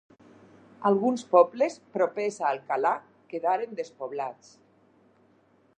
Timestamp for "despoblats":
3.81-4.53